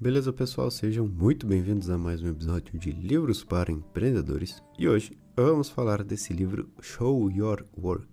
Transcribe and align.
Beleza, 0.00 0.32
pessoal? 0.32 0.70
Sejam 0.70 1.08
muito 1.08 1.44
bem-vindos 1.44 1.90
a 1.90 1.98
mais 1.98 2.22
um 2.22 2.28
episódio 2.28 2.78
de 2.78 2.92
Livros 2.92 3.42
para 3.42 3.72
Empreendedores. 3.72 4.62
E 4.78 4.88
hoje 4.88 5.18
vamos 5.36 5.68
falar 5.68 6.04
desse 6.04 6.32
livro 6.32 6.70
Show 6.80 7.28
Your 7.28 7.64
Work. 7.76 8.06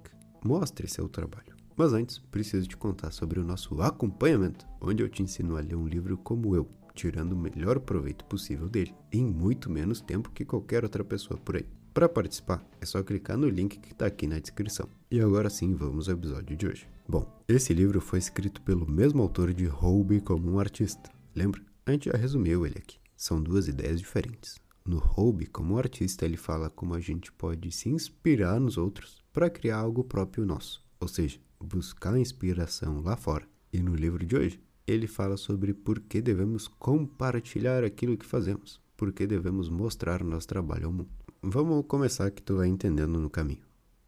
Mostre 0.43 0.87
seu 0.87 1.07
trabalho. 1.07 1.55
Mas 1.77 1.93
antes, 1.93 2.17
preciso 2.17 2.67
te 2.67 2.75
contar 2.75 3.11
sobre 3.11 3.39
o 3.39 3.43
nosso 3.43 3.79
acompanhamento, 3.83 4.65
onde 4.81 5.03
eu 5.03 5.09
te 5.09 5.21
ensino 5.21 5.55
a 5.55 5.59
ler 5.59 5.75
um 5.75 5.87
livro 5.87 6.17
como 6.17 6.55
eu, 6.55 6.67
tirando 6.95 7.33
o 7.33 7.37
melhor 7.37 7.79
proveito 7.79 8.25
possível 8.25 8.67
dele, 8.67 8.95
em 9.13 9.23
muito 9.23 9.69
menos 9.69 10.01
tempo 10.01 10.31
que 10.31 10.43
qualquer 10.43 10.83
outra 10.83 11.03
pessoa 11.03 11.39
por 11.39 11.55
aí. 11.55 11.67
Para 11.93 12.09
participar, 12.09 12.67
é 12.81 12.85
só 12.87 13.03
clicar 13.03 13.37
no 13.37 13.47
link 13.47 13.77
que 13.77 13.91
está 13.91 14.07
aqui 14.07 14.25
na 14.25 14.39
descrição. 14.39 14.89
E 15.11 15.21
agora 15.21 15.51
sim, 15.51 15.75
vamos 15.75 16.09
ao 16.09 16.15
episódio 16.15 16.57
de 16.57 16.65
hoje. 16.65 16.87
Bom, 17.07 17.31
esse 17.47 17.75
livro 17.75 18.01
foi 18.01 18.17
escrito 18.17 18.59
pelo 18.63 18.89
mesmo 18.89 19.21
autor 19.21 19.53
de 19.53 19.67
Hobby 19.67 20.19
como 20.19 20.51
um 20.51 20.59
artista. 20.59 21.11
Lembra? 21.35 21.64
A 21.87 21.91
gente 21.91 22.09
já 22.09 22.17
resumiu 22.17 22.65
ele 22.65 22.79
aqui. 22.79 22.97
São 23.15 23.39
duas 23.39 23.67
ideias 23.67 23.99
diferentes. 23.99 24.59
No 24.83 24.97
Hobby, 24.97 25.45
como 25.45 25.77
artista, 25.77 26.25
ele 26.25 26.35
fala 26.35 26.67
como 26.67 26.95
a 26.95 26.99
gente 26.99 27.31
pode 27.31 27.71
se 27.71 27.89
inspirar 27.89 28.59
nos 28.59 28.75
outros 28.75 29.23
para 29.31 29.51
criar 29.51 29.77
algo 29.77 30.03
próprio 30.03 30.45
nosso, 30.47 30.83
ou 30.99 31.07
seja, 31.07 31.39
buscar 31.59 32.17
inspiração 32.17 33.01
lá 33.01 33.15
fora. 33.15 33.47
E 33.71 33.79
no 33.79 33.93
livro 33.93 34.25
de 34.25 34.35
hoje, 34.35 34.59
ele 34.87 35.05
fala 35.05 35.37
sobre 35.37 35.75
por 35.75 35.99
que 35.99 36.21
devemos 36.21 36.67
compartilhar 36.67 37.83
aquilo 37.83 38.17
que 38.17 38.25
fazemos, 38.25 38.81
por 38.97 39.13
que 39.13 39.27
devemos 39.27 39.69
mostrar 39.69 40.23
nosso 40.23 40.47
trabalho 40.47 40.87
ao 40.87 40.91
mundo. 40.91 41.09
Vamos 41.41 41.85
começar 41.87 42.31
que 42.31 42.41
tu 42.41 42.57
vai 42.57 42.67
entendendo 42.67 43.19
no 43.19 43.29
caminho. 43.29 43.63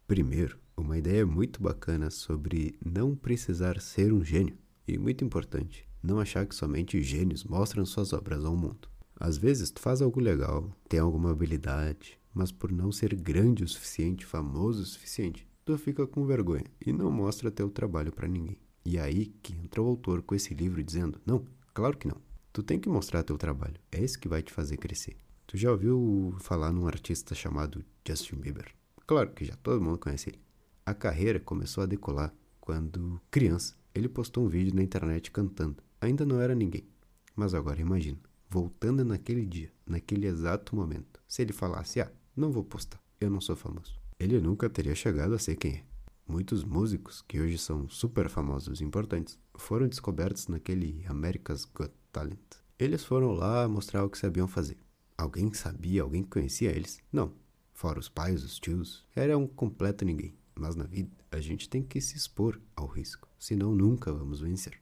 Primeiro, 0.06 0.58
uma 0.76 0.98
ideia 0.98 1.24
muito 1.24 1.62
bacana 1.62 2.10
sobre 2.10 2.76
não 2.84 3.14
precisar 3.14 3.80
ser 3.80 4.12
um 4.12 4.24
gênio 4.24 4.56
e 4.86 4.98
muito 4.98 5.24
importante, 5.24 5.87
não 6.02 6.20
achar 6.20 6.46
que 6.46 6.54
somente 6.54 7.02
gênios 7.02 7.44
mostram 7.44 7.84
suas 7.84 8.12
obras 8.12 8.44
ao 8.44 8.56
mundo. 8.56 8.88
Às 9.18 9.36
vezes 9.36 9.70
tu 9.70 9.80
faz 9.80 10.00
algo 10.00 10.20
legal, 10.20 10.70
tem 10.88 11.00
alguma 11.00 11.30
habilidade, 11.30 12.18
mas 12.32 12.52
por 12.52 12.70
não 12.70 12.92
ser 12.92 13.14
grande 13.14 13.64
o 13.64 13.68
suficiente, 13.68 14.24
famoso 14.24 14.82
o 14.82 14.86
suficiente, 14.86 15.46
tu 15.64 15.76
fica 15.76 16.06
com 16.06 16.24
vergonha 16.24 16.64
e 16.84 16.92
não 16.92 17.10
mostra 17.10 17.50
teu 17.50 17.68
trabalho 17.68 18.12
para 18.12 18.28
ninguém. 18.28 18.58
E 18.84 18.98
aí 18.98 19.26
que 19.42 19.54
entra 19.54 19.82
o 19.82 19.86
autor 19.86 20.22
com 20.22 20.34
esse 20.34 20.54
livro 20.54 20.82
dizendo: 20.82 21.20
"Não, 21.26 21.44
claro 21.74 21.98
que 21.98 22.08
não. 22.08 22.20
Tu 22.52 22.62
tem 22.62 22.78
que 22.78 22.88
mostrar 22.88 23.22
teu 23.22 23.36
trabalho. 23.36 23.74
É 23.92 24.02
isso 24.02 24.18
que 24.18 24.28
vai 24.28 24.42
te 24.42 24.52
fazer 24.52 24.76
crescer. 24.76 25.16
Tu 25.46 25.56
já 25.56 25.70
ouviu 25.70 26.34
falar 26.40 26.72
num 26.72 26.86
artista 26.86 27.34
chamado 27.34 27.84
Justin 28.06 28.36
Bieber? 28.36 28.74
Claro 29.06 29.30
que 29.32 29.44
já 29.44 29.56
todo 29.56 29.80
mundo 29.80 29.98
conhece 29.98 30.30
ele. 30.30 30.40
A 30.84 30.94
carreira 30.94 31.40
começou 31.40 31.82
a 31.82 31.86
decolar 31.86 32.34
quando, 32.60 33.20
criança, 33.30 33.74
ele 33.94 34.08
postou 34.08 34.44
um 34.44 34.48
vídeo 34.48 34.74
na 34.74 34.82
internet 34.82 35.30
cantando. 35.30 35.82
Ainda 36.00 36.24
não 36.24 36.40
era 36.40 36.54
ninguém. 36.54 36.86
Mas 37.34 37.54
agora 37.54 37.80
imagina, 37.80 38.18
voltando 38.48 39.04
naquele 39.04 39.44
dia, 39.44 39.72
naquele 39.86 40.26
exato 40.26 40.74
momento, 40.74 41.20
se 41.26 41.42
ele 41.42 41.52
falasse: 41.52 42.00
"Ah, 42.00 42.10
não 42.36 42.52
vou 42.52 42.64
postar, 42.64 43.00
eu 43.20 43.30
não 43.30 43.40
sou 43.40 43.56
famoso". 43.56 43.98
Ele 44.18 44.40
nunca 44.40 44.68
teria 44.68 44.94
chegado 44.94 45.34
a 45.34 45.38
ser 45.38 45.56
quem 45.56 45.72
é. 45.72 45.84
Muitos 46.26 46.62
músicos 46.62 47.22
que 47.26 47.40
hoje 47.40 47.56
são 47.56 47.88
super 47.88 48.28
famosos 48.28 48.80
e 48.80 48.84
importantes 48.84 49.38
foram 49.56 49.88
descobertos 49.88 50.46
naquele 50.48 51.04
America's 51.06 51.64
Got 51.64 51.92
Talent. 52.12 52.38
Eles 52.78 53.02
foram 53.04 53.32
lá 53.32 53.66
mostrar 53.66 54.04
o 54.04 54.10
que 54.10 54.18
sabiam 54.18 54.46
fazer. 54.46 54.76
Alguém 55.16 55.52
sabia, 55.54 56.02
alguém 56.02 56.22
conhecia 56.22 56.70
eles? 56.70 57.00
Não. 57.12 57.32
Fora 57.72 57.98
os 57.98 58.08
pais, 58.08 58.44
os 58.44 58.58
tios, 58.58 59.04
era 59.14 59.38
um 59.38 59.46
completo 59.46 60.04
ninguém. 60.04 60.34
Mas 60.54 60.74
na 60.74 60.84
vida, 60.84 61.16
a 61.30 61.40
gente 61.40 61.68
tem 61.68 61.82
que 61.82 62.00
se 62.00 62.16
expor 62.16 62.60
ao 62.74 62.86
risco, 62.86 63.28
senão 63.38 63.74
nunca 63.74 64.12
vamos 64.12 64.40
vencer. 64.40 64.80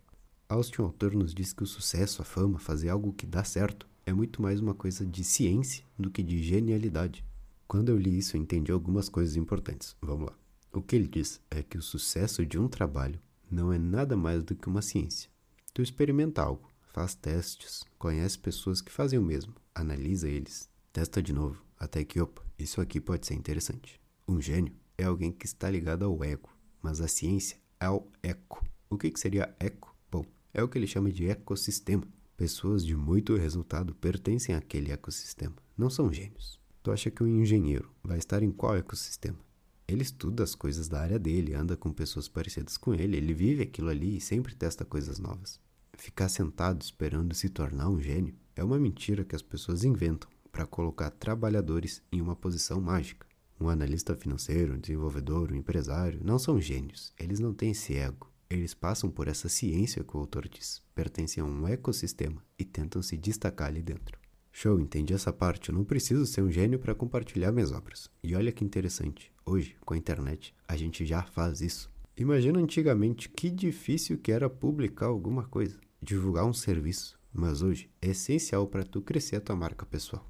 Austin 0.49 0.83
Autor 0.83 1.13
nos 1.13 1.35
diz 1.35 1.53
que 1.53 1.65
o 1.65 1.67
sucesso, 1.67 2.23
a 2.23 2.25
fama, 2.25 2.61
fazer 2.61 2.89
algo 2.89 3.13
que 3.13 3.27
dá 3.27 3.43
certo, 3.43 3.89
é 4.05 4.13
muito 4.13 4.41
mais 4.41 4.61
uma 4.61 4.75
coisa 4.75 5.05
de 5.05 5.25
ciência 5.25 5.85
do 5.99 6.09
que 6.09 6.23
de 6.23 6.41
genialidade. 6.41 7.25
Quando 7.67 7.89
eu 7.89 7.99
li 7.99 8.17
isso, 8.17 8.37
eu 8.37 8.41
entendi 8.41 8.71
algumas 8.71 9.09
coisas 9.09 9.35
importantes. 9.35 9.97
Vamos 10.01 10.27
lá. 10.27 10.39
O 10.73 10.81
que 10.81 10.95
ele 10.95 11.09
diz 11.09 11.41
é 11.51 11.65
que 11.65 11.77
o 11.77 11.83
sucesso 11.83 12.47
de 12.47 12.61
um 12.61 12.69
trabalho 12.69 13.21
não 13.51 13.73
é 13.73 13.79
nada 13.79 14.17
mais 14.17 14.45
do 14.45 14.55
que 14.55 14.69
uma 14.69 14.83
ciência. 14.83 15.29
Tu 15.75 15.83
experimenta 15.83 16.43
algo, 16.43 16.71
faz 16.93 17.17
testes, 17.17 17.83
conhece 17.99 18.39
pessoas 18.39 18.81
que 18.81 18.93
fazem 18.93 19.19
o 19.19 19.23
mesmo, 19.23 19.53
analisa 19.75 20.29
eles, 20.29 20.71
testa 20.93 21.21
de 21.21 21.33
novo, 21.33 21.61
até 21.77 22.05
que, 22.05 22.21
opa, 22.21 22.45
isso 22.57 22.81
aqui 22.81 23.01
pode 23.01 23.27
ser 23.27 23.35
interessante. 23.35 24.01
Um 24.29 24.41
gênio 24.41 24.73
é 24.97 25.05
alguém 25.05 25.33
que 25.33 25.45
está 25.45 25.69
ligado 25.69 26.05
ao 26.05 26.23
ego, 26.23 26.49
mas 26.81 27.01
a 27.01 27.09
ciência 27.09 27.59
é 27.81 27.87
ao 27.87 28.07
eco. 28.23 28.65
O 28.89 28.97
que, 28.97 29.11
que 29.11 29.19
seria 29.19 29.53
eco? 29.59 29.96
É 30.57 30.63
o 30.63 30.69
que 30.69 30.79
ele 30.79 30.87
chama 30.87 31.13
de 31.13 31.29
ecossistema. 31.29 32.03
Pessoas 32.35 32.83
de 32.83 32.97
muito 32.97 33.37
resultado 33.37 33.95
pertencem 33.95 34.55
àquele 34.55 34.91
ecossistema, 34.91 35.55
não 35.77 35.91
são 35.91 36.11
gênios. 36.11 36.59
Tu 36.83 36.91
acha 36.91 37.11
que 37.11 37.23
um 37.23 37.27
engenheiro 37.27 37.93
vai 38.03 38.17
estar 38.17 38.43
em 38.43 38.51
qual 38.51 38.75
ecossistema? 38.75 39.39
Ele 39.87 40.01
estuda 40.01 40.43
as 40.43 40.55
coisas 40.55 40.89
da 40.89 40.99
área 40.99 41.19
dele, 41.19 41.53
anda 41.53 41.77
com 41.77 41.93
pessoas 41.93 42.27
parecidas 42.27 42.79
com 42.79 42.95
ele, 42.95 43.19
ele 43.19 43.35
vive 43.35 43.65
aquilo 43.65 43.91
ali 43.91 44.17
e 44.17 44.21
sempre 44.21 44.55
testa 44.55 44.83
coisas 44.83 45.19
novas. 45.19 45.61
Ficar 45.93 46.31
sentado 46.31 46.81
esperando 46.81 47.35
se 47.35 47.51
tornar 47.51 47.91
um 47.91 48.01
gênio 48.01 48.35
é 48.55 48.65
uma 48.65 48.79
mentira 48.79 49.27
que 49.27 49.37
as 49.37 49.43
pessoas 49.43 49.85
inventam 49.85 50.31
para 50.51 50.67
colocar 50.67 51.11
trabalhadores 51.11 52.01
em 52.11 52.23
uma 52.23 52.35
posição 52.35 52.81
mágica. 52.81 53.27
Um 53.61 53.69
analista 53.69 54.17
financeiro, 54.17 54.73
um 54.73 54.81
desenvolvedor, 54.81 55.53
um 55.53 55.57
empresário 55.57 56.19
não 56.25 56.39
são 56.39 56.59
gênios, 56.59 57.13
eles 57.19 57.41
não 57.41 57.53
têm 57.53 57.73
esse 57.73 57.95
ego. 57.95 58.35
Eles 58.49 58.75
passam 58.75 59.11
por 59.11 59.29
essa 59.29 59.49
ciência 59.49 60.05
que 60.05 60.17
o 60.17 60.21
autor 60.21 60.49
diz, 60.49 60.83
pertencem 60.95 61.43
a 61.43 61.47
um 61.47 61.67
ecossistema 61.67 62.45
e 62.59 62.65
tentam 62.65 63.03
se 63.03 63.17
destacar 63.17 63.69
ali 63.69 63.83
dentro. 63.83 64.19
Show, 64.53 64.81
entendi 64.81 65.13
essa 65.13 65.33
parte. 65.33 65.69
Eu 65.69 65.75
não 65.75 65.85
preciso 65.85 66.25
ser 66.25 66.43
um 66.43 66.51
gênio 66.51 66.79
para 66.79 66.95
compartilhar 66.95 67.53
minhas 67.53 67.73
obras. 67.73 68.09
E 68.23 68.35
olha 68.35 68.53
que 68.53 68.65
interessante, 68.65 69.31
hoje, 69.45 69.77
com 69.85 69.95
a 69.95 69.99
internet, 69.99 70.55
a 70.67 70.77
gente 70.77 71.05
já 71.05 71.23
faz 71.23 71.61
isso. 71.61 71.91
Imagina 72.17 72.59
antigamente 72.59 73.29
que 73.29 73.51
difícil 73.51 74.17
que 74.17 74.33
era 74.33 74.49
publicar 74.49 75.07
alguma 75.07 75.45
coisa 75.47 75.79
divulgar 76.01 76.45
um 76.45 76.53
serviço, 76.53 77.19
mas 77.33 77.63
hoje 77.63 77.91
é 78.01 78.09
essencial 78.09 78.67
para 78.67 78.85
tu 78.85 79.03
crescer 79.03 79.37
a 79.37 79.41
tua 79.41 79.57
marca 79.57 79.85
pessoal. 79.85 80.27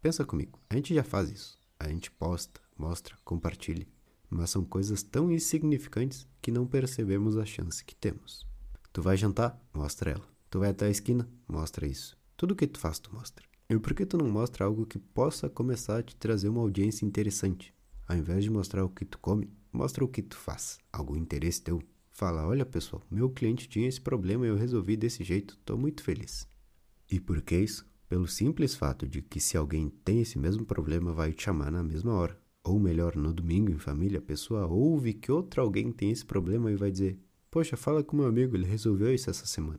Pensa 0.00 0.24
comigo, 0.24 0.58
a 0.70 0.74
gente 0.74 0.94
já 0.94 1.04
faz 1.04 1.30
isso. 1.30 1.58
A 1.78 1.88
gente 1.88 2.10
posta, 2.10 2.60
mostra, 2.76 3.16
compartilha, 3.24 3.86
mas 4.30 4.50
são 4.50 4.64
coisas 4.64 5.02
tão 5.02 5.30
insignificantes 5.30 6.26
que 6.40 6.50
não 6.50 6.66
percebemos 6.66 7.36
a 7.36 7.44
chance 7.44 7.84
que 7.84 7.94
temos. 7.94 8.46
Tu 8.92 9.02
vai 9.02 9.16
jantar? 9.16 9.60
Mostra 9.72 10.10
ela. 10.12 10.28
Tu 10.50 10.58
vai 10.58 10.70
até 10.70 10.86
a 10.86 10.90
esquina? 10.90 11.28
Mostra 11.46 11.86
isso. 11.86 12.16
Tudo 12.36 12.56
que 12.56 12.66
tu 12.66 12.78
faz, 12.78 12.98
tu 12.98 13.14
mostra. 13.14 13.46
E 13.68 13.78
por 13.78 13.94
que 13.94 14.06
tu 14.06 14.16
não 14.16 14.28
mostra 14.28 14.64
algo 14.64 14.86
que 14.86 14.98
possa 14.98 15.48
começar 15.48 15.98
a 15.98 16.02
te 16.02 16.16
trazer 16.16 16.48
uma 16.48 16.60
audiência 16.60 17.04
interessante? 17.04 17.74
Ao 18.06 18.16
invés 18.16 18.44
de 18.44 18.50
mostrar 18.50 18.84
o 18.84 18.88
que 18.88 19.04
tu 19.04 19.18
come, 19.18 19.50
mostra 19.72 20.04
o 20.04 20.08
que 20.08 20.22
tu 20.22 20.36
faz, 20.36 20.78
algum 20.92 21.16
interesse 21.16 21.60
teu, 21.60 21.82
Fala, 22.18 22.44
olha 22.48 22.66
pessoal, 22.66 23.00
meu 23.08 23.30
cliente 23.30 23.68
tinha 23.68 23.86
esse 23.86 24.00
problema 24.00 24.44
e 24.44 24.48
eu 24.48 24.56
resolvi 24.56 24.96
desse 24.96 25.22
jeito, 25.22 25.54
estou 25.54 25.78
muito 25.78 26.02
feliz. 26.02 26.48
E 27.08 27.20
por 27.20 27.40
que 27.40 27.56
isso? 27.56 27.86
Pelo 28.08 28.26
simples 28.26 28.74
fato 28.74 29.06
de 29.06 29.22
que 29.22 29.38
se 29.38 29.56
alguém 29.56 29.88
tem 29.88 30.20
esse 30.20 30.36
mesmo 30.36 30.66
problema, 30.66 31.12
vai 31.12 31.32
te 31.32 31.44
chamar 31.44 31.70
na 31.70 31.80
mesma 31.80 32.12
hora. 32.12 32.36
Ou 32.68 32.78
melhor, 32.78 33.16
no 33.16 33.32
domingo 33.32 33.72
em 33.72 33.78
família, 33.78 34.18
a 34.18 34.22
pessoa 34.22 34.66
ouve 34.66 35.14
que 35.14 35.32
outro 35.32 35.62
alguém 35.62 35.90
tem 35.90 36.10
esse 36.10 36.22
problema 36.22 36.70
e 36.70 36.76
vai 36.76 36.90
dizer: 36.90 37.18
Poxa, 37.50 37.78
fala 37.78 38.04
com 38.04 38.14
meu 38.14 38.26
amigo, 38.26 38.54
ele 38.54 38.66
resolveu 38.66 39.14
isso 39.14 39.30
essa 39.30 39.46
semana. 39.46 39.78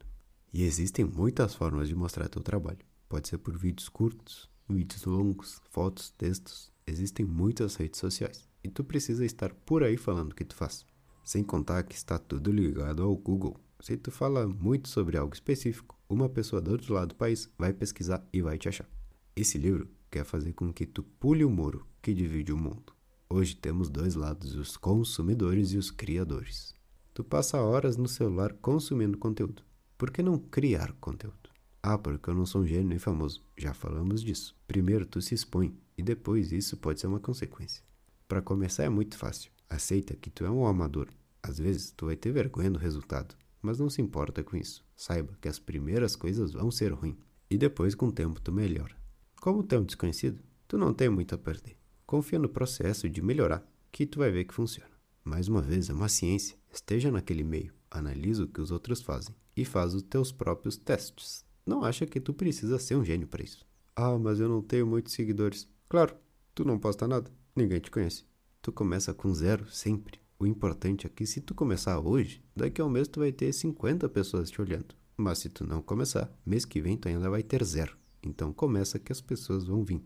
E 0.51 0.63
existem 0.63 1.05
muitas 1.05 1.53
formas 1.53 1.87
de 1.87 1.95
mostrar 1.95 2.27
teu 2.27 2.41
trabalho. 2.41 2.79
Pode 3.07 3.27
ser 3.27 3.37
por 3.37 3.55
vídeos 3.55 3.89
curtos, 3.89 4.49
vídeos 4.67 5.05
longos, 5.05 5.61
fotos, 5.69 6.09
textos. 6.17 6.71
Existem 6.87 7.23
muitas 7.23 7.75
redes 7.75 7.99
sociais. 7.99 8.49
E 8.63 8.69
tu 8.69 8.83
precisa 8.83 9.23
estar 9.23 9.53
por 9.53 9.83
aí 9.83 9.95
falando 9.95 10.31
o 10.31 10.35
que 10.35 10.43
tu 10.43 10.55
faz. 10.55 10.83
Sem 11.23 11.43
contar 11.43 11.83
que 11.83 11.93
está 11.93 12.17
tudo 12.17 12.51
ligado 12.51 13.03
ao 13.03 13.15
Google. 13.15 13.55
Se 13.79 13.97
tu 13.97 14.09
fala 14.09 14.47
muito 14.47 14.89
sobre 14.89 15.15
algo 15.15 15.35
específico, 15.35 15.95
uma 16.09 16.27
pessoa 16.27 16.59
do 16.59 16.71
outro 16.71 16.91
lado 16.95 17.09
do 17.09 17.15
país 17.15 17.47
vai 17.55 17.71
pesquisar 17.71 18.27
e 18.33 18.41
vai 18.41 18.57
te 18.57 18.67
achar. 18.67 18.89
Esse 19.35 19.59
livro 19.59 19.87
quer 20.09 20.25
fazer 20.25 20.53
com 20.53 20.73
que 20.73 20.87
tu 20.87 21.03
pule 21.03 21.45
o 21.45 21.51
muro 21.51 21.87
que 22.01 22.13
divide 22.13 22.51
o 22.51 22.57
mundo. 22.57 22.93
Hoje 23.29 23.55
temos 23.55 23.89
dois 23.89 24.15
lados, 24.15 24.55
os 24.55 24.75
consumidores 24.77 25.71
e 25.71 25.77
os 25.77 25.91
criadores. 25.91 26.73
Tu 27.13 27.23
passa 27.23 27.61
horas 27.61 27.97
no 27.97 28.07
celular 28.07 28.53
consumindo 28.53 29.17
conteúdo. 29.17 29.63
Por 29.97 30.11
que 30.11 30.23
não 30.23 30.37
criar 30.37 30.93
conteúdo? 30.93 31.49
Ah, 31.83 31.97
porque 31.97 32.29
eu 32.29 32.33
não 32.33 32.45
sou 32.45 32.61
um 32.61 32.65
gênio 32.67 32.87
nem 32.89 32.99
famoso. 32.99 33.43
Já 33.57 33.73
falamos 33.73 34.23
disso. 34.23 34.55
Primeiro 34.67 35.05
tu 35.05 35.21
se 35.21 35.35
expõe 35.35 35.77
e 35.97 36.03
depois 36.03 36.51
isso 36.51 36.77
pode 36.77 36.99
ser 36.99 37.07
uma 37.07 37.19
consequência. 37.19 37.83
Para 38.27 38.41
começar 38.41 38.83
é 38.83 38.89
muito 38.89 39.17
fácil. 39.17 39.51
Aceita 39.69 40.15
que 40.15 40.29
tu 40.29 40.45
é 40.45 40.49
um 40.49 40.65
amador 40.65 41.09
às 41.41 41.57
vezes 41.57 41.91
tu 41.91 42.05
vai 42.07 42.15
ter 42.15 42.31
vergonha 42.31 42.69
do 42.69 42.79
resultado, 42.79 43.35
mas 43.61 43.79
não 43.79 43.89
se 43.89 44.01
importa 44.01 44.43
com 44.43 44.57
isso. 44.57 44.85
Saiba 44.95 45.37
que 45.39 45.47
as 45.47 45.59
primeiras 45.59 46.15
coisas 46.15 46.51
vão 46.51 46.69
ser 46.69 46.93
ruins 46.93 47.15
e 47.49 47.57
depois 47.57 47.95
com 47.95 48.07
o 48.07 48.11
tempo 48.11 48.41
tu 48.41 48.51
melhora. 48.51 48.95
Como 49.41 49.59
um 49.59 49.83
desconhecido, 49.83 50.41
tu 50.67 50.77
não 50.77 50.93
tem 50.93 51.09
muito 51.09 51.33
a 51.33 51.37
perder. 51.37 51.77
Confia 52.09 52.39
no 52.39 52.49
processo 52.49 53.07
de 53.07 53.21
melhorar, 53.21 53.63
que 53.91 54.03
tu 54.03 54.17
vai 54.17 54.31
ver 54.31 54.45
que 54.45 54.53
funciona. 54.55 54.89
Mais 55.23 55.47
uma 55.47 55.61
vez, 55.61 55.91
é 55.91 55.93
uma 55.93 56.09
ciência. 56.09 56.57
Esteja 56.73 57.11
naquele 57.11 57.43
meio, 57.43 57.71
analisa 57.91 58.45
o 58.45 58.47
que 58.47 58.59
os 58.59 58.71
outros 58.71 58.99
fazem 58.99 59.35
e 59.55 59.63
faz 59.63 59.93
os 59.93 60.01
teus 60.01 60.31
próprios 60.31 60.75
testes. 60.75 61.45
não 61.63 61.83
acha 61.83 62.07
que 62.07 62.19
tu 62.19 62.33
precisa 62.33 62.79
ser 62.79 62.95
um 62.95 63.05
gênio 63.05 63.27
para 63.27 63.43
isso. 63.43 63.63
Ah, 63.95 64.17
mas 64.17 64.39
eu 64.39 64.49
não 64.49 64.59
tenho 64.59 64.87
muitos 64.87 65.13
seguidores. 65.13 65.69
Claro, 65.87 66.15
tu 66.55 66.65
não 66.65 66.79
posta 66.79 67.07
nada, 67.07 67.31
ninguém 67.55 67.79
te 67.79 67.91
conhece. 67.91 68.25
Tu 68.59 68.71
começa 68.71 69.13
com 69.13 69.31
zero 69.31 69.69
sempre. 69.69 70.19
O 70.39 70.47
importante 70.47 71.05
é 71.05 71.09
que 71.11 71.27
se 71.27 71.39
tu 71.39 71.53
começar 71.53 71.99
hoje, 71.99 72.43
daqui 72.55 72.81
a 72.81 72.85
um 72.85 72.89
mês 72.89 73.07
tu 73.07 73.19
vai 73.19 73.31
ter 73.31 73.53
50 73.53 74.09
pessoas 74.09 74.49
te 74.49 74.59
olhando. 74.59 74.95
Mas 75.15 75.37
se 75.37 75.47
tu 75.47 75.63
não 75.63 75.79
começar, 75.79 76.35
mês 76.43 76.65
que 76.65 76.81
vem 76.81 76.97
tu 76.97 77.07
ainda 77.07 77.29
vai 77.29 77.43
ter 77.43 77.63
zero. 77.63 77.95
Então 78.23 78.51
começa 78.51 78.97
que 78.97 79.11
as 79.11 79.21
pessoas 79.21 79.65
vão 79.65 79.83
vir. 79.83 80.01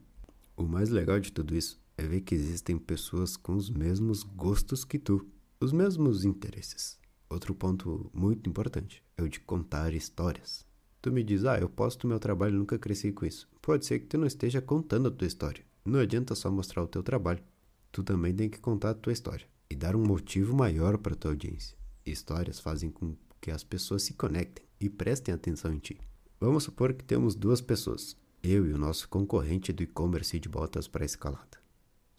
O 0.58 0.64
mais 0.64 0.90
legal 0.90 1.18
de 1.18 1.32
tudo 1.32 1.56
isso 1.56 1.82
é 1.98 2.04
ver 2.04 2.22
que 2.22 2.36
existem 2.36 2.78
pessoas 2.78 3.38
com 3.38 3.56
os 3.56 3.70
mesmos 3.70 4.24
gostos 4.24 4.84
que 4.84 4.98
tu, 4.98 5.28
os 5.60 5.72
mesmos 5.72 6.26
interesses. 6.26 6.98
Outro 7.30 7.56
ponto 7.56 8.10
muito 8.14 8.50
importante 8.50 9.04
é 9.18 9.24
o 9.24 9.30
de 9.30 9.40
contar 9.40 9.94
histórias. 9.94 10.66
Tu 11.02 11.12
me 11.12 11.24
diz, 11.24 11.46
ah, 11.46 11.60
eu 11.60 11.68
posto 11.68 12.08
meu 12.08 12.20
trabalho 12.20 12.56
e 12.56 12.58
nunca 12.58 12.80
cresci 12.80 13.12
com 13.12 13.26
isso. 13.26 13.48
Pode 13.62 13.86
ser 13.86 14.00
que 14.00 14.06
tu 14.06 14.18
não 14.18 14.28
esteja 14.28 14.62
contando 14.62 15.08
a 15.08 15.12
tua 15.12 15.28
história. 15.28 15.66
Não 15.86 16.00
adianta 16.00 16.36
só 16.36 16.50
mostrar 16.50 16.84
o 16.84 16.88
teu 16.88 17.04
trabalho. 17.04 17.44
Tu 17.92 18.04
também 18.04 18.34
tem 18.34 18.50
que 18.50 18.60
contar 18.60 18.92
a 18.92 18.96
tua 18.96 19.12
história 19.12 19.48
e 19.70 19.76
dar 19.76 19.96
um 19.96 20.06
motivo 20.06 20.56
maior 20.56 20.98
para 20.98 21.16
tua 21.16 21.32
audiência. 21.32 21.78
Histórias 22.06 22.60
fazem 22.60 22.90
com 22.90 23.16
que 23.42 23.52
as 23.52 23.64
pessoas 23.64 24.04
se 24.04 24.14
conectem 24.14 24.66
e 24.80 24.90
prestem 24.90 25.34
atenção 25.34 25.74
em 25.74 25.80
ti. 25.80 26.00
Vamos 26.40 26.64
supor 26.64 26.94
que 26.94 27.04
temos 27.04 27.36
duas 27.36 27.62
pessoas, 27.62 28.16
eu 28.42 28.66
e 28.66 28.74
o 28.74 28.78
nosso 28.78 29.08
concorrente 29.10 29.72
do 29.72 29.84
e-commerce 29.84 30.40
de 30.40 30.50
botas 30.50 30.88
para 30.88 31.06
escalada. 31.06 31.63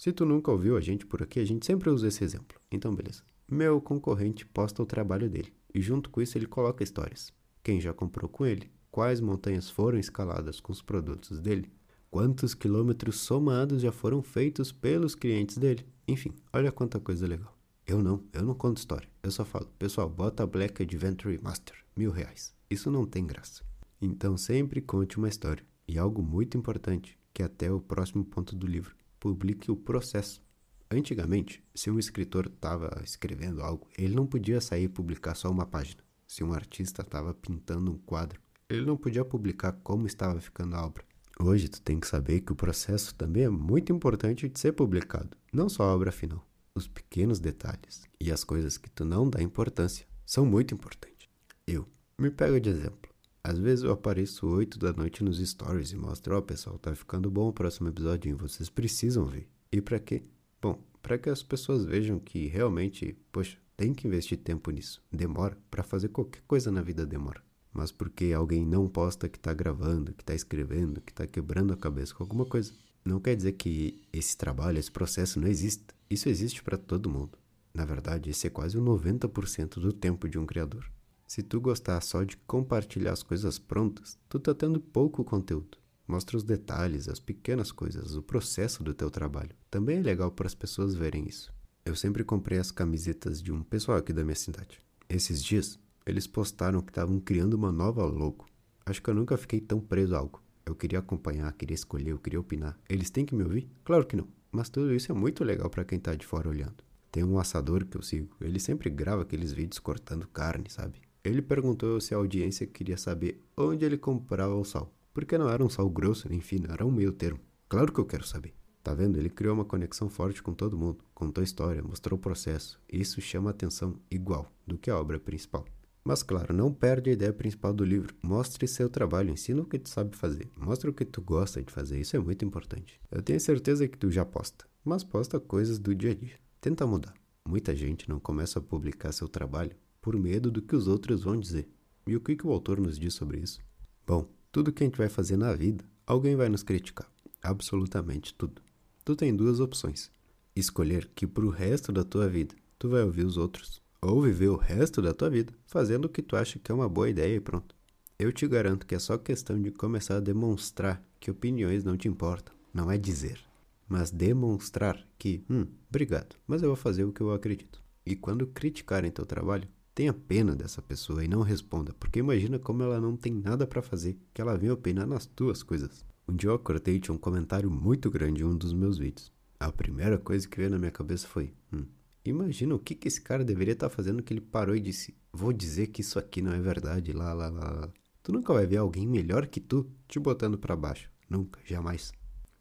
Se 0.04 0.12
tu 0.12 0.26
nunca 0.26 0.52
ouviu 0.52 0.76
a 0.76 0.82
gente 0.82 1.06
por 1.06 1.22
aqui, 1.22 1.40
a 1.40 1.44
gente 1.46 1.64
sempre 1.64 1.88
usa 1.88 2.08
esse 2.08 2.22
exemplo. 2.22 2.60
Então, 2.70 2.94
beleza. 2.94 3.22
Meu 3.50 3.80
concorrente 3.80 4.44
posta 4.44 4.82
o 4.82 4.84
trabalho 4.84 5.30
dele 5.30 5.50
e 5.74 5.80
junto 5.80 6.10
com 6.10 6.20
isso 6.20 6.36
ele 6.36 6.44
coloca 6.44 6.84
histórias. 6.84 7.32
Quem 7.62 7.80
já 7.80 7.90
comprou 7.94 8.28
com 8.28 8.44
ele? 8.44 8.70
Quais 8.90 9.18
montanhas 9.18 9.70
foram 9.70 9.98
escaladas 9.98 10.60
com 10.60 10.72
os 10.72 10.82
produtos 10.82 11.40
dele? 11.40 11.72
Quantos 12.10 12.52
quilômetros 12.52 13.20
somados 13.20 13.80
já 13.80 13.90
foram 13.90 14.20
feitos 14.20 14.70
pelos 14.70 15.14
clientes 15.14 15.56
dele? 15.56 15.86
Enfim, 16.06 16.34
olha 16.52 16.70
quanta 16.70 17.00
coisa 17.00 17.26
legal. 17.26 17.56
Eu 17.86 18.02
não, 18.02 18.22
eu 18.34 18.44
não 18.44 18.54
conto 18.54 18.76
história. 18.76 19.08
Eu 19.22 19.30
só 19.30 19.42
falo, 19.42 19.70
pessoal, 19.78 20.10
bota 20.10 20.46
Black 20.46 20.82
Adventure 20.82 21.40
Master, 21.42 21.78
mil 21.96 22.10
reais. 22.10 22.54
Isso 22.68 22.90
não 22.90 23.06
tem 23.06 23.24
graça. 23.26 23.62
Então 24.02 24.36
sempre 24.36 24.82
conte 24.82 25.16
uma 25.16 25.30
história. 25.30 25.64
E 25.88 25.96
algo 25.98 26.22
muito 26.22 26.58
importante, 26.58 27.18
que 27.32 27.40
é 27.40 27.46
até 27.46 27.72
o 27.72 27.80
próximo 27.80 28.22
ponto 28.22 28.54
do 28.54 28.66
livro, 28.66 28.94
publique 29.24 29.70
o 29.70 29.76
processo. 29.76 30.42
Antigamente, 30.90 31.64
se 31.74 31.90
um 31.90 31.98
escritor 31.98 32.44
estava 32.44 33.00
escrevendo 33.02 33.62
algo, 33.62 33.88
ele 33.96 34.14
não 34.14 34.26
podia 34.26 34.60
sair 34.60 34.84
e 34.84 34.88
publicar 34.88 35.34
só 35.34 35.50
uma 35.50 35.64
página. 35.64 36.02
Se 36.26 36.44
um 36.44 36.52
artista 36.52 37.00
estava 37.00 37.32
pintando 37.32 37.90
um 37.90 37.96
quadro, 37.96 38.38
ele 38.68 38.84
não 38.84 38.98
podia 38.98 39.24
publicar 39.24 39.72
como 39.82 40.06
estava 40.06 40.38
ficando 40.42 40.76
a 40.76 40.84
obra. 40.84 41.02
Hoje 41.40 41.70
tu 41.70 41.80
tem 41.80 41.98
que 41.98 42.06
saber 42.06 42.42
que 42.42 42.52
o 42.52 42.56
processo 42.56 43.14
também 43.14 43.44
é 43.44 43.48
muito 43.48 43.90
importante 43.90 44.46
de 44.46 44.60
ser 44.60 44.72
publicado, 44.72 45.34
não 45.50 45.70
só 45.70 45.84
a 45.84 45.94
obra 45.94 46.12
final. 46.12 46.46
Os 46.74 46.86
pequenos 46.86 47.40
detalhes 47.40 48.02
e 48.20 48.30
as 48.30 48.44
coisas 48.44 48.76
que 48.76 48.90
tu 48.90 49.06
não 49.06 49.30
dá 49.30 49.42
importância 49.42 50.06
são 50.26 50.44
muito 50.44 50.74
importantes. 50.74 51.30
Eu 51.66 51.88
me 52.18 52.30
pego 52.30 52.60
de 52.60 52.68
exemplo. 52.68 53.10
Às 53.46 53.58
vezes 53.58 53.84
eu 53.84 53.92
apareço 53.92 54.46
8 54.46 54.78
da 54.78 54.90
noite 54.94 55.22
nos 55.22 55.38
stories 55.38 55.92
e 55.92 55.96
mostro, 55.96 56.34
ó 56.34 56.38
oh, 56.38 56.42
pessoal, 56.42 56.78
tá 56.78 56.94
ficando 56.94 57.30
bom 57.30 57.48
o 57.48 57.52
próximo 57.52 57.90
episódio, 57.90 58.38
vocês 58.38 58.70
precisam 58.70 59.26
ver. 59.26 59.46
E 59.70 59.82
para 59.82 60.00
quê? 60.00 60.22
Bom, 60.62 60.82
para 61.02 61.18
que 61.18 61.28
as 61.28 61.42
pessoas 61.42 61.84
vejam 61.84 62.18
que 62.18 62.46
realmente, 62.46 63.14
poxa, 63.30 63.58
tem 63.76 63.92
que 63.92 64.06
investir 64.08 64.38
tempo 64.38 64.70
nisso. 64.70 65.02
Demora, 65.12 65.58
para 65.70 65.82
fazer 65.82 66.08
qualquer 66.08 66.40
coisa 66.46 66.72
na 66.72 66.80
vida 66.80 67.04
demora. 67.04 67.44
Mas 67.70 67.92
porque 67.92 68.32
alguém 68.32 68.64
não 68.64 68.88
posta 68.88 69.28
que 69.28 69.38
tá 69.38 69.52
gravando, 69.52 70.14
que 70.14 70.24
tá 70.24 70.34
escrevendo, 70.34 71.02
que 71.02 71.12
tá 71.12 71.26
quebrando 71.26 71.74
a 71.74 71.76
cabeça 71.76 72.14
com 72.14 72.22
alguma 72.22 72.46
coisa, 72.46 72.72
não 73.04 73.20
quer 73.20 73.36
dizer 73.36 73.52
que 73.52 74.00
esse 74.10 74.38
trabalho, 74.38 74.78
esse 74.78 74.90
processo 74.90 75.38
não 75.38 75.48
exista. 75.48 75.94
Isso 76.08 76.30
existe 76.30 76.62
para 76.62 76.78
todo 76.78 77.10
mundo. 77.10 77.36
Na 77.74 77.84
verdade, 77.84 78.30
esse 78.30 78.46
é 78.46 78.50
quase 78.50 78.78
o 78.78 78.82
90% 78.82 79.80
do 79.80 79.92
tempo 79.92 80.30
de 80.30 80.38
um 80.38 80.46
criador. 80.46 80.93
Se 81.26 81.42
tu 81.42 81.60
gostar 81.60 82.00
só 82.00 82.22
de 82.22 82.36
compartilhar 82.36 83.12
as 83.12 83.22
coisas 83.22 83.58
prontas, 83.58 84.18
tu 84.28 84.38
tá 84.38 84.54
tendo 84.54 84.78
pouco 84.78 85.24
conteúdo. 85.24 85.78
Mostra 86.06 86.36
os 86.36 86.44
detalhes, 86.44 87.08
as 87.08 87.18
pequenas 87.18 87.72
coisas, 87.72 88.14
o 88.14 88.22
processo 88.22 88.82
do 88.82 88.92
teu 88.92 89.10
trabalho. 89.10 89.56
Também 89.70 89.98
é 89.98 90.02
legal 90.02 90.30
para 90.30 90.46
as 90.46 90.54
pessoas 90.54 90.94
verem 90.94 91.26
isso. 91.26 91.52
Eu 91.84 91.96
sempre 91.96 92.22
comprei 92.22 92.58
as 92.58 92.70
camisetas 92.70 93.42
de 93.42 93.50
um 93.50 93.62
pessoal 93.62 93.98
aqui 93.98 94.12
da 94.12 94.22
minha 94.22 94.34
cidade. 94.34 94.78
Esses 95.08 95.42
dias, 95.42 95.78
eles 96.06 96.26
postaram 96.26 96.80
que 96.80 96.90
estavam 96.90 97.18
criando 97.18 97.54
uma 97.54 97.72
nova 97.72 98.04
logo. 98.04 98.46
Acho 98.84 99.02
que 99.02 99.08
eu 99.08 99.14
nunca 99.14 99.36
fiquei 99.38 99.60
tão 99.60 99.80
preso 99.80 100.14
a 100.14 100.18
algo. 100.18 100.42
Eu 100.66 100.74
queria 100.74 100.98
acompanhar, 100.98 101.52
queria 101.54 101.74
escolher, 101.74 102.10
eu 102.10 102.18
queria 102.18 102.40
opinar. 102.40 102.78
Eles 102.88 103.10
têm 103.10 103.24
que 103.24 103.34
me 103.34 103.42
ouvir? 103.42 103.68
Claro 103.82 104.06
que 104.06 104.16
não. 104.16 104.28
Mas 104.52 104.68
tudo 104.68 104.94
isso 104.94 105.10
é 105.10 105.14
muito 105.14 105.42
legal 105.42 105.68
para 105.68 105.84
quem 105.84 105.98
tá 105.98 106.14
de 106.14 106.26
fora 106.26 106.48
olhando. 106.48 106.84
Tem 107.10 107.24
um 107.24 107.38
assador 107.38 107.84
que 107.86 107.96
eu 107.96 108.02
sigo. 108.02 108.36
Ele 108.40 108.60
sempre 108.60 108.90
grava 108.90 109.22
aqueles 109.22 109.52
vídeos 109.52 109.78
cortando 109.78 110.26
carne, 110.28 110.66
sabe? 110.68 111.00
Ele 111.24 111.40
perguntou 111.40 111.98
se 112.02 112.12
a 112.12 112.18
audiência 112.18 112.66
queria 112.66 112.98
saber 112.98 113.42
onde 113.56 113.82
ele 113.82 113.96
comprava 113.96 114.54
o 114.54 114.62
sal, 114.62 114.94
porque 115.14 115.38
não 115.38 115.48
era 115.48 115.64
um 115.64 115.70
sal 115.70 115.88
grosso 115.88 116.28
nem 116.28 116.38
fino, 116.38 116.70
era 116.70 116.84
um 116.84 116.90
meio 116.90 117.12
termo. 117.12 117.40
Claro 117.66 117.90
que 117.90 117.98
eu 117.98 118.04
quero 118.04 118.26
saber. 118.26 118.52
Tá 118.82 118.92
vendo? 118.92 119.16
Ele 119.16 119.30
criou 119.30 119.54
uma 119.54 119.64
conexão 119.64 120.10
forte 120.10 120.42
com 120.42 120.52
todo 120.52 120.76
mundo, 120.76 121.02
contou 121.14 121.42
história, 121.42 121.82
mostrou 121.82 122.18
o 122.18 122.20
processo. 122.20 122.78
Isso 122.92 123.22
chama 123.22 123.48
atenção 123.48 123.98
igual 124.10 124.52
do 124.66 124.76
que 124.76 124.90
a 124.90 124.98
obra 124.98 125.18
principal. 125.18 125.64
Mas 126.04 126.22
claro, 126.22 126.52
não 126.52 126.70
perde 126.70 127.08
a 127.08 127.14
ideia 127.14 127.32
principal 127.32 127.72
do 127.72 127.82
livro. 127.82 128.14
Mostre 128.22 128.68
seu 128.68 128.90
trabalho, 128.90 129.30
ensina 129.30 129.62
o 129.62 129.66
que 129.66 129.78
tu 129.78 129.88
sabe 129.88 130.14
fazer, 130.14 130.50
mostre 130.54 130.90
o 130.90 130.92
que 130.92 131.06
tu 131.06 131.22
gosta 131.22 131.62
de 131.62 131.72
fazer, 131.72 131.98
isso 131.98 132.14
é 132.14 132.18
muito 132.18 132.44
importante. 132.44 133.00
Eu 133.10 133.22
tenho 133.22 133.40
certeza 133.40 133.88
que 133.88 133.96
tu 133.96 134.10
já 134.10 134.26
posta, 134.26 134.66
mas 134.84 135.02
posta 135.02 135.40
coisas 135.40 135.78
do 135.78 135.94
dia 135.94 136.10
a 136.10 136.14
dia. 136.14 136.38
Tenta 136.60 136.86
mudar. 136.86 137.14
Muita 137.48 137.74
gente 137.74 138.10
não 138.10 138.20
começa 138.20 138.58
a 138.58 138.62
publicar 138.62 139.12
seu 139.12 139.26
trabalho 139.26 139.74
por 140.04 140.18
medo 140.18 140.50
do 140.50 140.60
que 140.60 140.76
os 140.76 140.86
outros 140.86 141.22
vão 141.22 141.40
dizer. 141.40 141.66
E 142.06 142.14
o 142.14 142.20
que, 142.20 142.36
que 142.36 142.46
o 142.46 142.52
autor 142.52 142.78
nos 142.78 142.98
diz 142.98 143.14
sobre 143.14 143.38
isso? 143.38 143.58
Bom, 144.06 144.28
tudo 144.52 144.70
que 144.70 144.84
a 144.84 144.86
gente 144.86 144.98
vai 144.98 145.08
fazer 145.08 145.38
na 145.38 145.54
vida, 145.54 145.82
alguém 146.06 146.36
vai 146.36 146.50
nos 146.50 146.62
criticar. 146.62 147.10
Absolutamente 147.42 148.34
tudo. 148.34 148.60
Tu 149.02 149.16
tem 149.16 149.34
duas 149.34 149.60
opções. 149.60 150.10
Escolher 150.54 151.10
que 151.14 151.26
pro 151.26 151.48
resto 151.48 151.90
da 151.90 152.04
tua 152.04 152.28
vida 152.28 152.54
tu 152.78 152.90
vai 152.90 153.02
ouvir 153.02 153.24
os 153.24 153.38
outros, 153.38 153.80
ou 154.02 154.20
viver 154.20 154.48
o 154.48 154.56
resto 154.56 155.00
da 155.00 155.14
tua 155.14 155.30
vida 155.30 155.54
fazendo 155.66 156.04
o 156.04 156.08
que 156.10 156.20
tu 156.20 156.36
acha 156.36 156.58
que 156.58 156.70
é 156.70 156.74
uma 156.74 156.88
boa 156.88 157.08
ideia 157.08 157.36
e 157.36 157.40
pronto. 157.40 157.74
Eu 158.18 158.30
te 158.30 158.46
garanto 158.46 158.86
que 158.86 158.94
é 158.94 158.98
só 158.98 159.16
questão 159.16 159.58
de 159.58 159.70
começar 159.70 160.18
a 160.18 160.20
demonstrar 160.20 161.02
que 161.18 161.30
opiniões 161.30 161.82
não 161.82 161.96
te 161.96 162.08
importam, 162.08 162.54
não 162.74 162.90
é 162.90 162.98
dizer, 162.98 163.40
mas 163.88 164.10
demonstrar 164.10 165.02
que, 165.18 165.42
hum, 165.48 165.66
obrigado, 165.88 166.36
mas 166.46 166.62
eu 166.62 166.68
vou 166.68 166.76
fazer 166.76 167.04
o 167.04 167.12
que 167.12 167.22
eu 167.22 167.32
acredito. 167.32 167.82
E 168.04 168.14
quando 168.14 168.46
criticarem 168.46 169.10
teu 169.10 169.24
trabalho, 169.24 169.66
Tenha 169.94 170.12
pena 170.12 170.56
dessa 170.56 170.82
pessoa 170.82 171.24
e 171.24 171.28
não 171.28 171.42
responda, 171.42 171.92
porque 172.00 172.18
imagina 172.18 172.58
como 172.58 172.82
ela 172.82 173.00
não 173.00 173.16
tem 173.16 173.32
nada 173.32 173.64
para 173.64 173.80
fazer, 173.80 174.18
que 174.34 174.40
ela 174.40 174.58
vem 174.58 174.68
opinar 174.68 175.06
nas 175.06 175.24
tuas 175.24 175.62
coisas. 175.62 176.04
Um 176.26 176.34
dia 176.34 176.50
eu 176.50 176.54
acordei 176.54 177.00
um 177.08 177.16
comentário 177.16 177.70
muito 177.70 178.10
grande 178.10 178.42
em 178.42 178.44
um 178.44 178.56
dos 178.56 178.72
meus 178.72 178.98
vídeos. 178.98 179.32
A 179.60 179.70
primeira 179.70 180.18
coisa 180.18 180.48
que 180.48 180.56
veio 180.56 180.70
na 180.70 180.78
minha 180.78 180.90
cabeça 180.90 181.28
foi: 181.28 181.54
hum, 181.72 181.86
imagina 182.24 182.74
o 182.74 182.78
que, 182.78 182.96
que 182.96 183.06
esse 183.06 183.20
cara 183.20 183.44
deveria 183.44 183.74
estar 183.74 183.88
tá 183.88 183.94
fazendo 183.94 184.20
que 184.20 184.34
ele 184.34 184.40
parou 184.40 184.74
e 184.74 184.80
disse: 184.80 185.14
Vou 185.32 185.52
dizer 185.52 185.86
que 185.86 186.00
isso 186.00 186.18
aqui 186.18 186.42
não 186.42 186.52
é 186.52 186.60
verdade, 186.60 187.12
lá, 187.12 187.32
lá, 187.32 187.48
lá, 187.48 187.70
lá. 187.70 187.92
Tu 188.20 188.32
nunca 188.32 188.52
vai 188.52 188.66
ver 188.66 188.78
alguém 188.78 189.06
melhor 189.06 189.46
que 189.46 189.60
tu 189.60 189.88
te 190.08 190.18
botando 190.18 190.58
para 190.58 190.74
baixo. 190.74 191.08
Nunca, 191.30 191.60
jamais. 191.64 192.10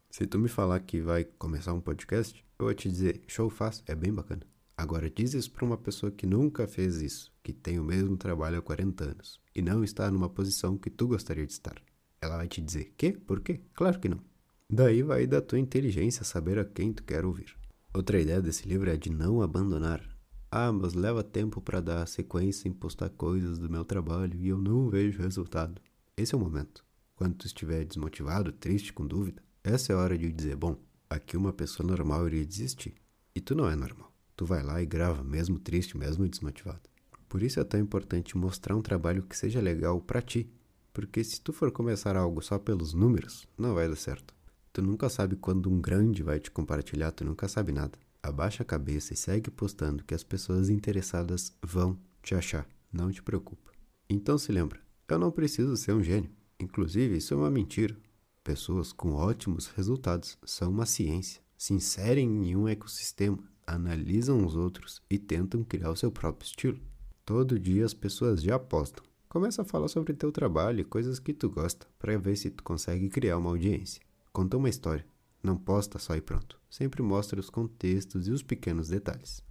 Se 0.08 0.24
tu 0.24 0.38
me 0.38 0.48
falar 0.48 0.78
que 0.80 1.00
vai 1.00 1.24
começar 1.24 1.72
um 1.72 1.80
podcast, 1.80 2.44
eu 2.60 2.66
vou 2.66 2.74
te 2.74 2.88
dizer: 2.88 3.22
show 3.26 3.50
faz, 3.50 3.82
é 3.86 3.94
bem 3.96 4.12
bacana. 4.12 4.53
Agora, 4.76 5.08
diz 5.08 5.34
isso 5.34 5.52
para 5.52 5.64
uma 5.64 5.78
pessoa 5.78 6.10
que 6.10 6.26
nunca 6.26 6.66
fez 6.66 7.00
isso, 7.00 7.32
que 7.44 7.52
tem 7.52 7.78
o 7.78 7.84
mesmo 7.84 8.16
trabalho 8.16 8.58
há 8.58 8.62
40 8.62 9.04
anos 9.04 9.40
e 9.54 9.62
não 9.62 9.84
está 9.84 10.10
numa 10.10 10.28
posição 10.28 10.76
que 10.76 10.90
tu 10.90 11.06
gostaria 11.06 11.46
de 11.46 11.52
estar. 11.52 11.80
Ela 12.20 12.38
vai 12.38 12.48
te 12.48 12.60
dizer: 12.60 12.92
"Quê? 12.96 13.12
Por 13.12 13.40
quê?" 13.40 13.60
Claro 13.72 14.00
que 14.00 14.08
não. 14.08 14.20
Daí 14.68 15.02
vai 15.02 15.26
da 15.26 15.40
tua 15.40 15.60
inteligência 15.60 16.24
saber 16.24 16.58
a 16.58 16.64
quem 16.64 16.92
tu 16.92 17.04
quer 17.04 17.24
ouvir. 17.24 17.56
Outra 17.92 18.20
ideia 18.20 18.42
desse 18.42 18.66
livro 18.66 18.90
é 18.90 18.96
de 18.96 19.10
não 19.10 19.42
abandonar. 19.42 20.02
Ah, 20.50 20.72
mas 20.72 20.94
leva 20.94 21.22
tempo 21.22 21.60
para 21.60 21.80
dar 21.80 22.08
sequência 22.08 22.68
em 22.68 22.72
postar 22.72 23.10
coisas 23.10 23.58
do 23.58 23.70
meu 23.70 23.84
trabalho 23.84 24.36
e 24.40 24.48
eu 24.48 24.58
não 24.58 24.90
vejo 24.90 25.22
resultado. 25.22 25.80
Esse 26.16 26.34
é 26.34 26.38
o 26.38 26.40
momento. 26.40 26.84
Quando 27.14 27.34
tu 27.34 27.46
estiver 27.46 27.84
desmotivado, 27.84 28.50
triste, 28.50 28.92
com 28.92 29.06
dúvida, 29.06 29.42
essa 29.62 29.92
é 29.92 29.96
a 29.96 29.98
hora 29.98 30.18
de 30.18 30.32
dizer: 30.32 30.56
bom, 30.56 30.76
aqui 31.08 31.36
uma 31.36 31.52
pessoa 31.52 31.88
normal 31.88 32.26
iria 32.26 32.44
desistir. 32.44 32.94
E 33.34 33.40
tu 33.40 33.54
não 33.54 33.68
é 33.68 33.76
normal 33.76 34.13
tu 34.36 34.44
vai 34.44 34.62
lá 34.62 34.82
e 34.82 34.86
grava, 34.86 35.22
mesmo 35.22 35.58
triste, 35.58 35.96
mesmo 35.96 36.28
desmotivado. 36.28 36.82
Por 37.28 37.42
isso 37.42 37.58
é 37.58 37.64
tão 37.64 37.80
importante 37.80 38.36
mostrar 38.36 38.76
um 38.76 38.82
trabalho 38.82 39.22
que 39.22 39.36
seja 39.36 39.60
legal 39.60 40.00
para 40.00 40.22
ti, 40.22 40.48
porque 40.92 41.24
se 41.24 41.40
tu 41.40 41.52
for 41.52 41.70
começar 41.72 42.16
algo 42.16 42.40
só 42.40 42.58
pelos 42.58 42.94
números, 42.94 43.46
não 43.58 43.74
vai 43.74 43.88
dar 43.88 43.96
certo. 43.96 44.34
Tu 44.72 44.82
nunca 44.82 45.08
sabe 45.08 45.36
quando 45.36 45.70
um 45.70 45.80
grande 45.80 46.22
vai 46.22 46.38
te 46.38 46.50
compartilhar, 46.50 47.12
tu 47.12 47.24
nunca 47.24 47.48
sabe 47.48 47.72
nada. 47.72 47.98
Abaixa 48.22 48.62
a 48.62 48.66
cabeça 48.66 49.12
e 49.12 49.16
segue 49.16 49.50
postando 49.50 50.04
que 50.04 50.14
as 50.14 50.22
pessoas 50.22 50.68
interessadas 50.68 51.52
vão 51.62 51.98
te 52.22 52.34
achar, 52.34 52.66
não 52.92 53.10
te 53.10 53.22
preocupa. 53.22 53.72
Então 54.08 54.38
se 54.38 54.50
lembra, 54.50 54.80
eu 55.08 55.18
não 55.18 55.30
preciso 55.30 55.76
ser 55.76 55.92
um 55.92 56.02
gênio, 56.02 56.30
Inclusive, 56.58 57.16
isso 57.16 57.34
é 57.34 57.36
uma 57.36 57.50
mentira. 57.50 57.96
Pessoas 58.42 58.92
com 58.92 59.12
ótimos 59.12 59.66
resultados 59.68 60.38
são 60.44 60.70
uma 60.70 60.86
ciência, 60.86 61.40
se 61.56 61.72
inserem 61.72 62.48
em 62.48 62.56
um 62.56 62.68
ecossistema, 62.68 63.38
analisam 63.66 64.44
os 64.44 64.56
outros 64.56 65.02
e 65.10 65.18
tentam 65.18 65.64
criar 65.64 65.90
o 65.90 65.96
seu 65.96 66.10
próprio 66.10 66.46
estilo. 66.46 66.80
Todo 67.24 67.58
dia 67.58 67.84
as 67.84 67.94
pessoas 67.94 68.42
já 68.42 68.56
apostam. 68.56 69.04
Começa 69.28 69.62
a 69.62 69.64
falar 69.64 69.88
sobre 69.88 70.14
teu 70.14 70.30
trabalho 70.30 70.80
e 70.80 70.84
coisas 70.84 71.18
que 71.18 71.32
tu 71.32 71.50
gosta, 71.50 71.86
para 71.98 72.18
ver 72.18 72.36
se 72.36 72.50
tu 72.50 72.62
consegue 72.62 73.08
criar 73.08 73.38
uma 73.38 73.50
audiência. 73.50 74.02
Conta 74.32 74.56
uma 74.56 74.68
história. 74.68 75.06
Não 75.42 75.56
posta 75.56 75.98
só 75.98 76.14
e 76.16 76.20
pronto. 76.20 76.58
Sempre 76.70 77.02
mostra 77.02 77.40
os 77.40 77.50
contextos 77.50 78.28
e 78.28 78.30
os 78.30 78.42
pequenos 78.42 78.88
detalhes. 78.88 79.42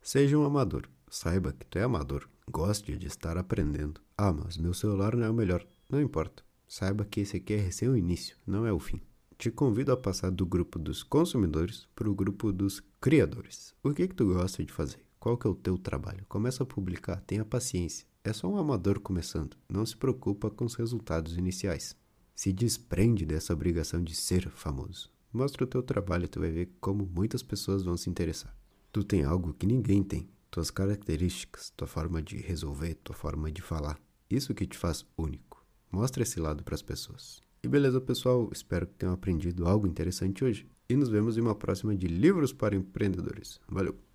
Seja 0.00 0.36
um 0.36 0.44
amador. 0.44 0.88
Saiba 1.08 1.52
que 1.52 1.66
tu 1.66 1.78
é 1.78 1.82
amador. 1.82 2.28
Goste 2.50 2.96
de 2.96 3.06
estar 3.06 3.36
aprendendo. 3.36 4.00
Ah, 4.16 4.32
mas 4.32 4.56
meu 4.56 4.74
celular 4.74 5.16
não 5.16 5.24
é 5.24 5.30
o 5.30 5.34
melhor. 5.34 5.66
Não 5.88 6.00
importa. 6.00 6.42
Saiba 6.66 7.04
que 7.04 7.20
esse 7.20 7.36
aqui 7.36 7.54
é 7.54 7.58
recém 7.58 7.88
o 7.88 7.96
início, 7.96 8.36
não 8.46 8.64
é 8.64 8.72
o 8.72 8.78
fim. 8.78 9.00
Te 9.42 9.50
convido 9.50 9.90
a 9.90 9.96
passar 9.96 10.30
do 10.30 10.46
grupo 10.46 10.78
dos 10.78 11.02
consumidores 11.02 11.88
para 11.96 12.08
o 12.08 12.14
grupo 12.14 12.52
dos 12.52 12.80
criadores. 13.00 13.74
O 13.82 13.92
que 13.92 14.06
que 14.06 14.14
tu 14.14 14.32
gosta 14.32 14.64
de 14.64 14.72
fazer? 14.72 15.04
Qual 15.18 15.36
que 15.36 15.48
é 15.48 15.50
o 15.50 15.54
teu 15.56 15.76
trabalho? 15.76 16.24
Começa 16.28 16.62
a 16.62 16.66
publicar, 16.66 17.20
tenha 17.22 17.44
paciência. 17.44 18.06
É 18.22 18.32
só 18.32 18.46
um 18.46 18.56
amador 18.56 19.00
começando, 19.00 19.56
não 19.68 19.84
se 19.84 19.96
preocupa 19.96 20.48
com 20.48 20.64
os 20.64 20.76
resultados 20.76 21.36
iniciais. 21.36 21.96
Se 22.36 22.52
desprende 22.52 23.26
dessa 23.26 23.52
obrigação 23.52 24.00
de 24.00 24.14
ser 24.14 24.48
famoso. 24.48 25.10
Mostra 25.32 25.64
o 25.64 25.66
teu 25.66 25.82
trabalho 25.82 26.26
e 26.26 26.28
tu 26.28 26.38
vai 26.38 26.52
ver 26.52 26.70
como 26.80 27.04
muitas 27.04 27.42
pessoas 27.42 27.82
vão 27.82 27.96
se 27.96 28.08
interessar. 28.08 28.56
Tu 28.92 29.02
tem 29.02 29.24
algo 29.24 29.54
que 29.54 29.66
ninguém 29.66 30.04
tem. 30.04 30.28
Tuas 30.52 30.70
características, 30.70 31.70
tua 31.76 31.88
forma 31.88 32.22
de 32.22 32.36
resolver, 32.36 32.94
tua 33.02 33.16
forma 33.16 33.50
de 33.50 33.60
falar. 33.60 33.98
Isso 34.30 34.54
que 34.54 34.68
te 34.68 34.78
faz 34.78 35.04
único. 35.18 35.66
Mostra 35.90 36.22
esse 36.22 36.38
lado 36.38 36.62
para 36.62 36.76
as 36.76 36.82
pessoas. 36.82 37.42
E 37.64 37.68
beleza, 37.68 38.00
pessoal? 38.00 38.50
Espero 38.52 38.88
que 38.88 38.94
tenham 38.94 39.14
aprendido 39.14 39.68
algo 39.68 39.86
interessante 39.86 40.44
hoje. 40.44 40.66
E 40.88 40.96
nos 40.96 41.08
vemos 41.08 41.38
em 41.38 41.40
uma 41.40 41.54
próxima 41.54 41.94
de 41.94 42.08
Livros 42.08 42.52
para 42.52 42.74
Empreendedores. 42.74 43.60
Valeu! 43.68 44.02